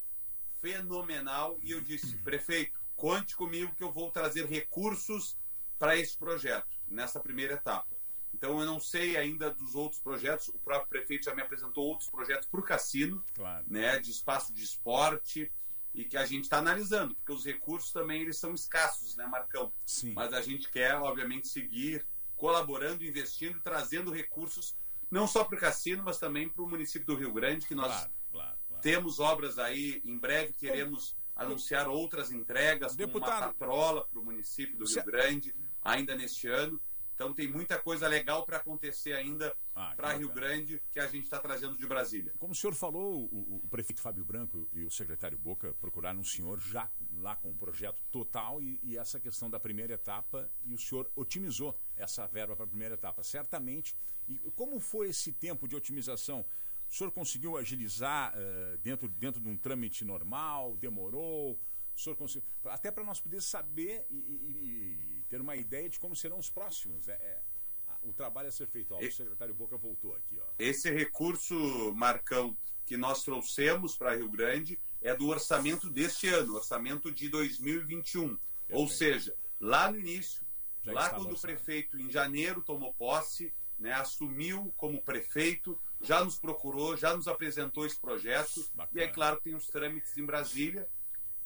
fenomenal, 0.63 1.60
e 1.62 1.72
eu 1.72 1.82
disse, 1.82 2.17
prefeito, 2.20 2.79
conte 2.96 3.36
comigo 3.36 3.75
que 3.75 3.84
eu 3.84 3.91
vou 3.91 4.10
trazer 4.10 4.46
recursos 4.46 5.38
para 5.77 5.98
esse 5.98 6.17
projeto, 6.17 6.74
nessa 6.88 7.20
primeira 7.20 7.55
etapa. 7.55 7.93
Então 8.34 8.62
eu 8.62 8.65
não 8.65 8.79
sei 8.79 9.17
ainda 9.17 9.51
dos 9.51 9.75
outros 9.75 10.00
projetos, 10.00 10.48
o 10.48 10.60
próprio 10.60 10.88
prefeito 10.88 11.25
já 11.25 11.36
me 11.36 11.41
apresentou 11.41 11.86
outros 11.86 12.08
projetos 12.10 12.48
para 12.48 12.62
o 12.62 12.63
cassino, 12.63 13.22
claro. 13.36 13.65
né, 13.67 14.00
de 14.00 14.10
espaço 14.10 14.53
de 14.53 14.63
esporte, 14.63 15.51
e 15.93 16.05
que 16.05 16.15
a 16.15 16.25
gente 16.25 16.46
está 16.46 16.60
analisando, 16.60 17.13
porque 17.15 17.34
os 17.34 17.46
recursos 17.46 17.91
também 17.91 18.22
eles 18.22 18.38
são 18.38 18.53
escassos, 18.53 19.17
né, 19.17 19.27
Marcão? 19.27 19.72
Sim. 19.86 20.13
Mas 20.13 20.32
a 20.32 20.41
gente 20.41 20.72
quer, 20.72 20.96
obviamente, 20.96 21.50
seguir 21.50 22.05
colaborando, 22.38 23.03
investindo, 23.03 23.60
trazendo 23.62 24.12
recursos, 24.12 24.75
não 25.12 25.27
só 25.27 25.43
para 25.43 25.58
o 25.58 25.60
cassino, 25.60 26.03
mas 26.03 26.17
também 26.17 26.50
para 26.50 26.63
o 26.63 26.70
município 26.70 27.05
do 27.05 27.15
Rio 27.15 27.34
Grande, 27.34 27.67
que 27.67 27.75
nós 27.75 27.91
claro, 27.91 28.12
claro. 28.32 28.58
Temos 28.83 29.21
obras 29.21 29.57
aí, 29.57 30.01
em 30.03 30.17
breve 30.17 30.51
queremos 30.53 31.15
anunciar 31.33 31.87
outras 31.87 32.31
entregas, 32.31 32.95
Deputado, 32.95 33.29
como 33.29 33.37
uma 33.37 33.53
patrola 33.53 34.05
para 34.05 34.19
o 34.19 34.23
município 34.23 34.77
do 34.77 34.85
Rio 34.85 34.93
se... 34.93 35.01
Grande, 35.01 35.55
ainda 35.81 36.15
neste 36.15 36.47
ano. 36.47 36.79
Então 37.15 37.33
tem 37.33 37.47
muita 37.47 37.79
coisa 37.79 38.07
legal 38.07 38.43
para 38.43 38.57
acontecer 38.57 39.13
ainda 39.13 39.55
ah, 39.73 39.93
para 39.95 40.13
Rio 40.13 40.29
Grande 40.33 40.81
que 40.91 40.99
a 40.99 41.07
gente 41.07 41.23
está 41.23 41.39
trazendo 41.39 41.77
de 41.77 41.87
Brasília. 41.87 42.33
Como 42.39 42.51
o 42.51 42.55
senhor 42.55 42.73
falou, 42.73 43.29
o, 43.31 43.61
o, 43.63 43.67
prefeito 43.69 44.01
Fábio 44.01 44.25
Branco 44.25 44.67
e 44.73 44.83
o 44.83 44.91
secretário 44.91 45.37
Boca 45.37 45.73
procuraram 45.79 46.19
o 46.19 46.25
senhor 46.25 46.59
já 46.59 46.91
lá 47.17 47.35
com 47.35 47.51
o 47.51 47.55
projeto 47.55 48.01
total 48.11 48.61
e, 48.61 48.79
e 48.83 48.97
essa 48.97 49.19
questão 49.19 49.49
da 49.49 49.59
primeira 49.59 49.93
etapa 49.93 50.49
e 50.65 50.73
o 50.73 50.77
senhor 50.77 51.09
otimizou 51.15 51.79
essa 51.95 52.27
verba 52.27 52.55
para 52.55 52.65
a 52.65 52.67
primeira 52.67 52.95
etapa. 52.95 53.23
Certamente. 53.23 53.95
E 54.27 54.39
como 54.55 54.79
foi 54.79 55.09
esse 55.09 55.31
tempo 55.31 55.67
de 55.67 55.75
otimização? 55.75 56.43
O 56.93 56.95
senhor 56.95 57.12
conseguiu 57.12 57.57
agilizar 57.57 58.31
uh, 58.38 58.77
dentro, 58.77 59.09
dentro 59.09 59.41
de 59.41 59.50
um 59.50 59.57
trâmite 59.57 60.05
normal? 60.05 60.77
Demorou? 60.77 61.59
O 61.95 62.00
senhor 62.00 62.15
conseguiu, 62.15 62.47
até 62.65 62.91
para 62.91 63.03
nós 63.03 63.19
poder 63.19 63.41
saber 63.41 64.05
e, 64.12 64.15
e, 64.15 65.17
e, 65.17 65.23
ter 65.27 65.41
uma 65.41 65.55
ideia 65.55 65.89
de 65.89 66.00
como 66.00 66.15
serão 66.15 66.38
os 66.38 66.51
próximos. 66.51 67.07
É, 67.07 67.13
é 67.13 67.41
o 68.03 68.13
trabalho 68.13 68.50
a 68.50 68.51
ser 68.51 68.67
feito. 68.67 68.93
Ó, 68.93 69.00
o 69.00 69.12
secretário 69.12 69.55
Boca 69.55 69.75
voltou 69.75 70.13
aqui. 70.13 70.39
Ó. 70.39 70.45
Esse 70.59 70.91
recurso, 70.91 71.55
Marcão, 71.95 72.55
que 72.85 72.95
nós 72.95 73.23
trouxemos 73.23 73.97
para 73.97 74.15
Rio 74.15 74.29
Grande 74.29 74.79
é 75.01 75.15
do 75.15 75.29
orçamento 75.29 75.89
deste 75.89 76.27
ano, 76.27 76.53
orçamento 76.53 77.12
de 77.12 77.27
2021. 77.27 78.27
Perfeito. 78.27 78.39
Ou 78.69 78.88
seja, 78.88 79.35
lá 79.59 79.91
no 79.91 79.97
início, 79.97 80.45
Já 80.83 80.93
lá 80.93 81.09
quando 81.09 81.31
orçado. 81.31 81.38
o 81.38 81.41
prefeito, 81.41 82.00
em 82.00 82.12
janeiro, 82.12 82.62
tomou 82.62 82.93
posse, 82.93 83.51
né, 83.79 83.93
assumiu 83.93 84.71
como 84.77 85.01
prefeito, 85.01 85.75
já 86.03 86.24
nos 86.24 86.38
procurou, 86.38 86.95
já 86.95 87.15
nos 87.15 87.27
apresentou 87.27 87.86
esse 87.86 88.00
projeto. 88.00 88.63
Bacana. 88.75 89.01
E 89.01 89.03
é 89.03 89.07
claro 89.07 89.38
que 89.38 89.45
tem 89.45 89.55
os 89.55 89.67
trâmites 89.67 90.15
em 90.17 90.25
Brasília 90.25 90.88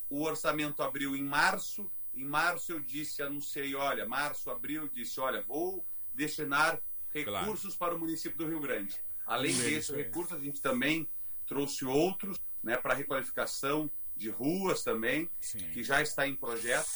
o 0.10 0.24
orçamento 0.24 0.82
abriu 0.82 1.16
em 1.16 1.24
março. 1.24 1.90
Em 2.14 2.24
março 2.24 2.72
eu 2.72 2.80
disse, 2.80 3.22
anunciei, 3.22 3.76
olha, 3.76 4.08
março, 4.08 4.50
abril, 4.50 4.84
eu 4.84 4.90
disse, 4.90 5.20
olha, 5.20 5.42
vou 5.42 5.86
destinar 6.14 6.82
recursos 7.14 7.76
claro. 7.76 7.78
para 7.78 7.96
o 7.96 8.00
município 8.00 8.38
do 8.38 8.48
Rio 8.48 8.60
Grande. 8.60 8.96
Além 9.26 9.54
Sim, 9.54 9.64
desse 9.64 9.94
recurso, 9.94 10.36
a 10.36 10.40
gente 10.40 10.62
também 10.62 11.08
trouxe 11.46 11.86
outros, 11.86 12.40
né, 12.64 12.78
para 12.78 12.94
requalificação 12.94 13.92
de 14.16 14.30
ruas 14.30 14.84
também, 14.84 15.30
Sim. 15.40 15.60
que 15.72 15.84
já 15.84 16.02
está 16.02 16.28
em 16.28 16.36
projeto. 16.36 16.88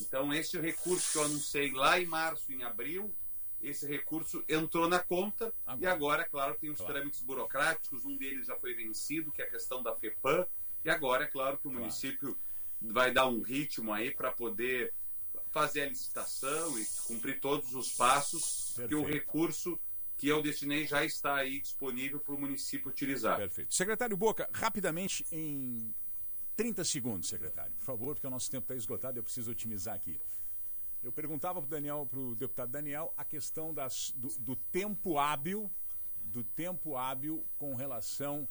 Então, 0.00 0.32
esse 0.34 0.58
recurso 0.60 1.12
que 1.12 1.18
eu 1.18 1.24
anunciei 1.24 1.72
lá 1.72 1.98
em 1.98 2.06
março, 2.06 2.52
em 2.52 2.62
abril, 2.62 3.14
esse 3.60 3.86
recurso 3.86 4.44
entrou 4.48 4.88
na 4.88 4.98
conta 4.98 5.52
agora. 5.64 5.82
e 5.82 5.86
agora, 5.86 6.28
claro, 6.28 6.56
tem 6.58 6.70
os 6.70 6.78
claro. 6.78 6.92
trâmites 6.92 7.20
burocráticos, 7.22 8.04
um 8.04 8.16
deles 8.16 8.46
já 8.46 8.56
foi 8.56 8.74
vencido, 8.74 9.32
que 9.32 9.42
é 9.42 9.44
a 9.44 9.50
questão 9.50 9.82
da 9.82 9.94
FEPAM, 9.94 10.46
e 10.84 10.90
agora, 10.90 11.24
é 11.24 11.26
claro, 11.26 11.58
que 11.58 11.66
o 11.66 11.70
claro. 11.70 11.80
município 11.80 12.38
vai 12.80 13.12
dar 13.12 13.26
um 13.26 13.40
ritmo 13.40 13.92
aí 13.92 14.14
para 14.14 14.30
poder 14.30 14.92
fazer 15.50 15.82
a 15.82 15.88
licitação 15.88 16.78
e 16.78 16.86
cumprir 17.06 17.40
todos 17.40 17.74
os 17.74 17.92
passos 17.92 18.74
Perfeito. 18.76 18.88
que 18.88 18.94
o 18.94 19.02
recurso 19.02 19.80
que 20.18 20.28
eu 20.28 20.42
destinei 20.42 20.86
já 20.86 21.04
está 21.04 21.36
aí 21.36 21.60
disponível 21.60 22.20
para 22.20 22.34
o 22.34 22.40
município 22.40 22.88
utilizar. 22.88 23.36
Perfeito. 23.36 23.74
Secretário 23.74 24.16
Boca, 24.16 24.48
rapidamente, 24.52 25.26
em 25.30 25.94
30 26.56 26.84
segundos, 26.84 27.28
secretário, 27.28 27.72
por 27.74 27.84
favor, 27.84 28.14
porque 28.14 28.26
o 28.26 28.30
nosso 28.30 28.50
tempo 28.50 28.64
está 28.64 28.74
esgotado, 28.74 29.18
eu 29.18 29.22
preciso 29.22 29.50
otimizar 29.50 29.94
aqui. 29.94 30.18
Eu 31.06 31.12
perguntava 31.12 31.60
para 31.60 31.68
o 31.68 31.70
Daniel, 31.70 32.04
para 32.04 32.18
o 32.18 32.34
deputado 32.34 32.68
Daniel, 32.68 33.14
a 33.16 33.24
questão 33.24 33.72
das, 33.72 34.12
do, 34.16 34.26
do 34.40 34.56
tempo 34.56 35.20
hábil, 35.20 35.70
do 36.20 36.42
tempo 36.42 36.96
hábil 36.96 37.46
com 37.56 37.76
relação 37.76 38.48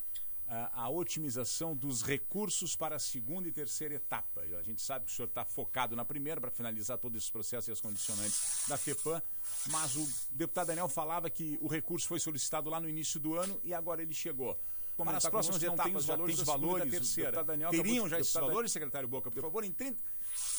a, 0.48 0.90
otimização 0.90 1.76
dos 1.76 2.02
recursos 2.02 2.74
para 2.74 2.96
a 2.96 3.00
segunda 3.00 3.50
e 3.50 3.52
terceira 3.52 3.96
etapa. 3.96 4.40
A 4.40 4.62
gente 4.62 4.82
sabe 4.82 5.04
que 5.04 5.12
o 5.12 5.14
senhor 5.14 5.28
está 5.28 5.44
focado 5.44 5.98
na 5.98 6.06
primeira 6.06 6.40
para 6.40 6.50
finalizar 6.50 6.98
todo 6.98 7.18
esse 7.18 7.30
processo 7.30 7.70
e 7.70 7.74
as 7.74 7.82
condicionantes 7.82 8.64
da 8.70 8.78
FEPAM, 8.78 9.22
mas 9.70 9.98
o 9.98 10.08
deputado 10.32 10.68
Daniel 10.68 10.88
falava 10.88 11.30
que 11.30 11.58
o 11.62 11.68
recurso 11.68 12.08
foi 12.08 12.22
solicitado 12.22 12.70
lá 12.70 12.80
no 12.80 12.88
início 12.88 13.20
do 13.20 13.36
ano 13.36 13.60
e 13.66 13.74
agora 13.74 14.02
ele 14.02 14.14
chegou. 14.14 14.58
Como 14.96 15.12
tá 15.12 15.18
as 15.18 15.26
próximas 15.26 15.62
etapas 15.62 16.06
já 16.06 16.14
valores 16.14 16.36
tem 16.36 16.42
os 16.42 16.48
valores, 16.48 16.86
da 16.86 16.92
terceira. 16.92 17.44
Daniel 17.44 17.70
Teriam 17.70 18.08
já 18.08 18.18
esses 18.18 18.34
valores, 18.34 18.72
secretário 18.72 19.10
Boca, 19.10 19.30
por 19.30 19.42
favor, 19.42 19.64
em 19.66 19.72
30, 19.72 20.02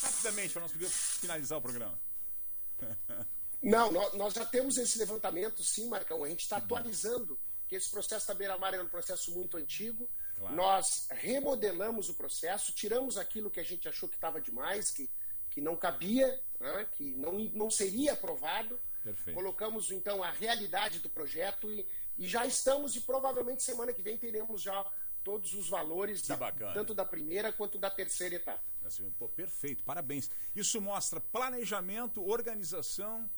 rapidamente, 0.02 0.52
para 0.52 0.62
nós 0.62 0.72
podermos 0.72 0.96
finalizar 1.18 1.58
o 1.58 1.62
programa. 1.62 1.98
Não, 3.62 3.90
nó- 3.90 4.12
nós 4.14 4.34
já 4.34 4.44
temos 4.44 4.76
esse 4.76 4.98
levantamento, 4.98 5.62
sim, 5.64 5.88
Marcão. 5.88 6.22
A 6.22 6.28
gente 6.28 6.42
está 6.42 6.58
atualizando, 6.58 7.38
que 7.66 7.74
esse 7.74 7.90
processo 7.90 8.26
da 8.26 8.34
Beira-Mar 8.34 8.74
é 8.74 8.82
um 8.82 8.88
processo 8.88 9.32
muito 9.32 9.56
antigo. 9.56 10.08
Claro. 10.36 10.54
Nós 10.54 11.06
remodelamos 11.10 12.08
o 12.08 12.14
processo, 12.14 12.72
tiramos 12.72 13.16
aquilo 13.16 13.50
que 13.50 13.58
a 13.58 13.64
gente 13.64 13.88
achou 13.88 14.08
que 14.08 14.14
estava 14.14 14.40
demais, 14.40 14.90
que, 14.90 15.10
que 15.50 15.60
não 15.60 15.74
cabia, 15.76 16.40
né, 16.60 16.86
que 16.92 17.14
não, 17.16 17.32
não 17.54 17.70
seria 17.70 18.12
aprovado. 18.12 18.78
Perfeito. 19.02 19.34
Colocamos, 19.34 19.90
então, 19.90 20.22
a 20.22 20.30
realidade 20.30 20.98
do 21.00 21.08
projeto 21.08 21.72
e, 21.72 21.86
e 22.18 22.28
já 22.28 22.44
estamos, 22.46 22.94
e 22.94 23.00
provavelmente 23.00 23.62
semana 23.62 23.92
que 23.92 24.02
vem 24.02 24.18
teremos 24.18 24.62
já 24.62 24.84
todos 25.26 25.54
os 25.54 25.68
valores, 25.68 26.22
da- 26.22 26.36
tanto 26.72 26.94
da 26.94 27.04
primeira 27.04 27.52
quanto 27.52 27.76
da 27.78 27.90
terceira 27.90 28.36
etapa. 28.36 28.62
Assim, 28.84 29.10
pô, 29.18 29.28
perfeito, 29.28 29.82
parabéns. 29.82 30.30
Isso 30.54 30.80
mostra 30.80 31.20
planejamento, 31.20 32.24
organização, 32.24 33.28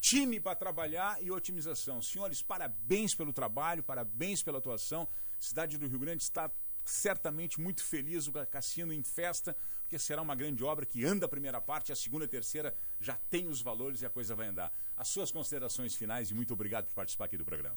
time 0.00 0.38
para 0.38 0.54
trabalhar 0.54 1.20
e 1.20 1.32
otimização. 1.32 2.00
Senhores, 2.00 2.40
parabéns 2.42 3.12
pelo 3.12 3.32
trabalho, 3.32 3.82
parabéns 3.82 4.40
pela 4.40 4.58
atuação. 4.58 5.08
Cidade 5.36 5.76
do 5.76 5.88
Rio 5.88 5.98
Grande 5.98 6.22
está 6.22 6.48
certamente 6.84 7.60
muito 7.60 7.82
feliz, 7.82 8.28
o 8.28 8.32
Cassino 8.46 8.92
em 8.92 9.02
festa, 9.02 9.56
porque 9.80 9.98
será 9.98 10.22
uma 10.22 10.36
grande 10.36 10.62
obra 10.62 10.86
que 10.86 11.04
anda 11.04 11.26
a 11.26 11.28
primeira 11.28 11.60
parte, 11.60 11.90
a 11.90 11.96
segunda 11.96 12.24
e 12.24 12.26
a 12.26 12.30
terceira 12.30 12.72
já 13.00 13.16
tem 13.28 13.48
os 13.48 13.60
valores 13.60 14.00
e 14.02 14.06
a 14.06 14.10
coisa 14.10 14.36
vai 14.36 14.46
andar. 14.46 14.72
As 14.96 15.08
suas 15.08 15.32
considerações 15.32 15.96
finais 15.96 16.30
e 16.30 16.34
muito 16.34 16.52
obrigado 16.54 16.86
por 16.86 16.94
participar 16.94 17.24
aqui 17.24 17.36
do 17.36 17.44
programa. 17.44 17.76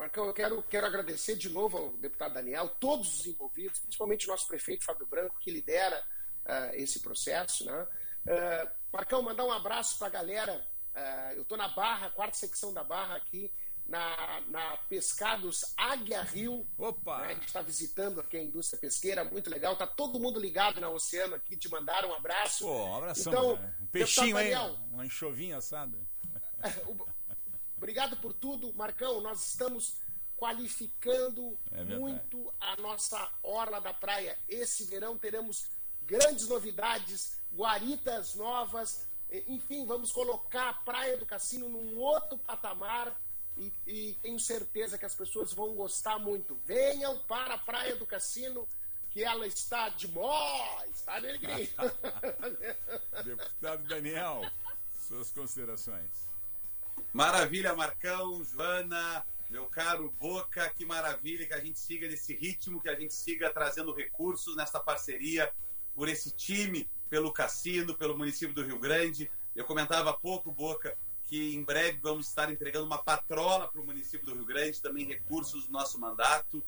Marcão, 0.00 0.24
eu 0.24 0.32
quero, 0.32 0.62
quero 0.62 0.86
agradecer 0.86 1.36
de 1.36 1.50
novo 1.50 1.76
ao 1.76 1.88
deputado 1.98 2.32
Daniel, 2.32 2.70
todos 2.80 3.20
os 3.20 3.26
envolvidos, 3.26 3.80
principalmente 3.80 4.26
o 4.26 4.30
nosso 4.30 4.48
prefeito 4.48 4.82
Fábio 4.82 5.06
Branco, 5.06 5.38
que 5.38 5.50
lidera 5.50 6.02
ah, 6.46 6.70
esse 6.72 7.00
processo. 7.00 7.66
Né? 7.66 7.86
Ah, 8.26 8.72
Marcão, 8.90 9.20
mandar 9.20 9.44
um 9.44 9.52
abraço 9.52 9.98
para 9.98 10.06
a 10.06 10.10
galera. 10.10 10.66
Ah, 10.94 11.34
eu 11.34 11.42
estou 11.42 11.58
na 11.58 11.68
Barra, 11.68 12.08
quarta 12.08 12.34
secção 12.34 12.72
da 12.72 12.82
Barra 12.82 13.14
aqui, 13.14 13.52
na, 13.86 14.40
na 14.48 14.78
Pescados 14.88 15.74
Águia 15.76 16.22
Rio. 16.22 16.66
Opa! 16.78 17.18
né? 17.18 17.26
A 17.26 17.34
gente 17.34 17.48
está 17.48 17.60
visitando 17.60 18.20
aqui 18.20 18.38
a 18.38 18.42
indústria 18.42 18.80
pesqueira, 18.80 19.22
muito 19.22 19.50
legal. 19.50 19.76
Tá 19.76 19.86
todo 19.86 20.18
mundo 20.18 20.40
ligado 20.40 20.80
na 20.80 20.88
Oceano 20.88 21.34
aqui, 21.34 21.58
te 21.58 21.70
mandaram 21.70 22.08
um 22.08 22.14
abraço. 22.14 22.64
Pô, 22.64 22.86
um 22.86 22.96
abração. 22.96 23.32
Então, 23.34 23.56
né? 23.56 23.74
um 23.82 23.86
peixinho 23.88 24.34
Daniel, 24.34 24.78
uma 24.90 25.04
enxovinha 25.04 25.58
assada. 25.58 25.98
Obrigado 27.80 28.14
por 28.18 28.34
tudo, 28.34 28.74
Marcão. 28.74 29.22
Nós 29.22 29.40
estamos 29.52 29.96
qualificando 30.36 31.58
É 31.72 31.82
muito 31.82 32.52
a 32.60 32.76
nossa 32.76 33.32
orla 33.42 33.80
da 33.80 33.94
praia. 33.94 34.38
Esse 34.46 34.84
verão 34.84 35.16
teremos 35.16 35.70
grandes 36.02 36.46
novidades, 36.46 37.40
guaritas 37.50 38.34
novas, 38.34 39.06
enfim, 39.48 39.86
vamos 39.86 40.12
colocar 40.12 40.68
a 40.68 40.74
Praia 40.74 41.16
do 41.16 41.24
Cassino 41.24 41.70
num 41.70 41.98
outro 41.98 42.36
patamar 42.36 43.18
e, 43.56 43.72
e 43.86 44.14
tenho 44.20 44.38
certeza 44.38 44.98
que 44.98 45.06
as 45.06 45.14
pessoas 45.14 45.54
vão 45.54 45.74
gostar 45.74 46.18
muito. 46.18 46.54
Venham 46.66 47.18
para 47.20 47.54
a 47.54 47.58
Praia 47.58 47.96
do 47.96 48.04
Cassino, 48.04 48.68
que 49.10 49.24
ela 49.24 49.46
está 49.46 49.88
demais, 49.88 51.00
tá, 51.00 51.18
Negrinho? 51.18 51.70
Deputado 53.24 53.84
Daniel, 53.84 54.42
suas 55.08 55.30
considerações. 55.30 56.29
Maravilha, 57.12 57.74
Marcão, 57.74 58.42
Joana, 58.44 59.24
meu 59.50 59.66
caro 59.66 60.12
Boca, 60.20 60.70
que 60.70 60.86
maravilha 60.86 61.46
que 61.46 61.54
a 61.54 61.60
gente 61.60 61.78
siga 61.78 62.08
nesse 62.08 62.34
ritmo, 62.34 62.80
que 62.80 62.88
a 62.88 62.94
gente 62.94 63.12
siga 63.12 63.50
trazendo 63.50 63.92
recursos 63.92 64.54
nessa 64.56 64.78
parceria 64.78 65.52
por 65.94 66.08
esse 66.08 66.30
time, 66.30 66.88
pelo 67.08 67.32
Cassino, 67.32 67.94
pelo 67.96 68.16
município 68.16 68.54
do 68.54 68.62
Rio 68.62 68.78
Grande. 68.78 69.30
Eu 69.56 69.64
comentava 69.64 70.10
há 70.10 70.12
pouco, 70.12 70.52
Boca, 70.52 70.96
que 71.26 71.54
em 71.54 71.62
breve 71.62 71.98
vamos 72.00 72.28
estar 72.28 72.50
entregando 72.50 72.86
uma 72.86 73.02
patrola 73.02 73.66
para 73.68 73.80
o 73.80 73.84
município 73.84 74.26
do 74.26 74.34
Rio 74.34 74.44
Grande, 74.44 74.80
também 74.80 75.04
recursos 75.04 75.66
do 75.66 75.72
nosso 75.72 75.98
mandato. 75.98 76.62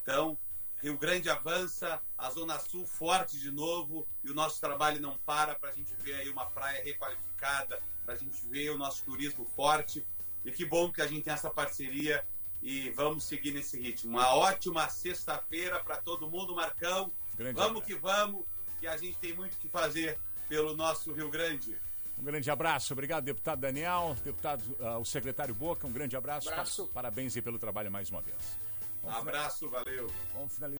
Então, 0.00 0.38
Rio 0.80 0.96
Grande 0.96 1.28
avança, 1.28 2.00
a 2.16 2.30
Zona 2.30 2.58
Sul 2.58 2.86
forte 2.86 3.38
de 3.38 3.50
novo 3.50 4.06
e 4.22 4.30
o 4.30 4.34
nosso 4.34 4.60
trabalho 4.60 5.00
não 5.00 5.18
para 5.18 5.54
para 5.54 5.70
a 5.70 5.72
gente 5.72 5.92
ver 6.02 6.14
aí 6.14 6.28
uma 6.28 6.46
praia 6.46 6.82
requalificada, 6.84 7.80
para 8.04 8.14
a 8.14 8.16
gente 8.16 8.40
ver 8.48 8.70
o 8.70 8.78
nosso 8.78 9.04
turismo 9.04 9.44
forte. 9.44 10.06
E 10.44 10.52
que 10.52 10.64
bom 10.64 10.92
que 10.92 11.02
a 11.02 11.06
gente 11.06 11.24
tem 11.24 11.32
essa 11.32 11.50
parceria 11.50 12.24
e 12.62 12.90
vamos 12.90 13.24
seguir 13.24 13.52
nesse 13.52 13.78
ritmo. 13.78 14.10
Uma 14.10 14.34
ótima 14.34 14.88
sexta-feira 14.88 15.80
para 15.80 15.96
todo 15.96 16.30
mundo, 16.30 16.54
Marcão. 16.54 17.12
Grande 17.36 17.56
vamos 17.56 17.82
abraço. 17.82 17.86
que 17.86 17.94
vamos, 17.94 18.44
que 18.80 18.86
a 18.86 18.96
gente 18.96 19.18
tem 19.18 19.32
muito 19.32 19.56
que 19.58 19.68
fazer 19.68 20.18
pelo 20.48 20.76
nosso 20.76 21.12
Rio 21.12 21.28
Grande. 21.28 21.76
Um 22.18 22.24
grande 22.24 22.50
abraço, 22.50 22.92
obrigado, 22.92 23.24
deputado 23.24 23.60
Daniel, 23.60 24.16
deputado, 24.24 24.64
ah, 24.80 24.98
o 24.98 25.04
secretário 25.04 25.54
Boca, 25.54 25.86
um 25.86 25.92
grande 25.92 26.16
abraço. 26.16 26.48
Abraço. 26.48 26.86
Parabéns 26.88 27.36
aí 27.36 27.42
pelo 27.42 27.58
trabalho 27.58 27.92
mais 27.92 28.10
uma 28.10 28.20
vez. 28.20 28.58
Abraço, 29.10 29.68
valeu. 29.70 30.06
vamos 30.34 30.54
finalizar. 30.54 30.76